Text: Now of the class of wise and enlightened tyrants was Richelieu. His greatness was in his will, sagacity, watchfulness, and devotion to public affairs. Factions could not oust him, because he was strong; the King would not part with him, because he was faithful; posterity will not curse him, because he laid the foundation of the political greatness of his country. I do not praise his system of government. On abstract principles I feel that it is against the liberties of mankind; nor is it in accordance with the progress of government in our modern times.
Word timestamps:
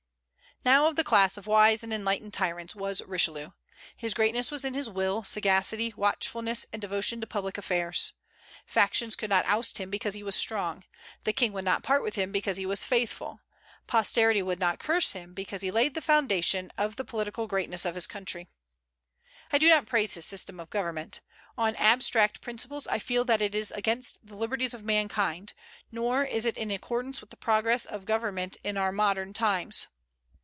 Now 0.63 0.87
of 0.87 0.95
the 0.95 1.03
class 1.03 1.37
of 1.37 1.47
wise 1.47 1.83
and 1.83 1.91
enlightened 1.91 2.35
tyrants 2.35 2.75
was 2.75 3.01
Richelieu. 3.01 3.49
His 3.97 4.13
greatness 4.13 4.51
was 4.51 4.63
in 4.63 4.75
his 4.75 4.87
will, 4.91 5.23
sagacity, 5.23 5.91
watchfulness, 5.97 6.67
and 6.71 6.79
devotion 6.79 7.19
to 7.19 7.25
public 7.25 7.57
affairs. 7.57 8.13
Factions 8.67 9.15
could 9.15 9.31
not 9.31 9.43
oust 9.47 9.79
him, 9.79 9.89
because 9.89 10.13
he 10.13 10.21
was 10.21 10.35
strong; 10.35 10.83
the 11.23 11.33
King 11.33 11.51
would 11.53 11.65
not 11.65 11.81
part 11.81 12.03
with 12.03 12.13
him, 12.13 12.31
because 12.31 12.57
he 12.57 12.67
was 12.67 12.83
faithful; 12.83 13.39
posterity 13.87 14.43
will 14.43 14.55
not 14.55 14.77
curse 14.77 15.13
him, 15.13 15.33
because 15.33 15.63
he 15.63 15.71
laid 15.71 15.95
the 15.95 15.99
foundation 16.01 16.71
of 16.77 16.95
the 16.95 17.03
political 17.05 17.47
greatness 17.47 17.83
of 17.83 17.95
his 17.95 18.05
country. 18.05 18.47
I 19.51 19.57
do 19.57 19.67
not 19.67 19.87
praise 19.87 20.13
his 20.13 20.25
system 20.25 20.59
of 20.59 20.69
government. 20.69 21.21
On 21.57 21.75
abstract 21.77 22.39
principles 22.39 22.85
I 22.85 22.99
feel 22.99 23.25
that 23.25 23.41
it 23.41 23.55
is 23.55 23.71
against 23.71 24.27
the 24.27 24.35
liberties 24.35 24.75
of 24.75 24.83
mankind; 24.83 25.53
nor 25.91 26.23
is 26.23 26.45
it 26.45 26.55
in 26.55 26.69
accordance 26.69 27.19
with 27.19 27.31
the 27.31 27.35
progress 27.37 27.87
of 27.87 28.05
government 28.05 28.57
in 28.63 28.77
our 28.77 28.91
modern 28.91 29.33
times. 29.33 29.87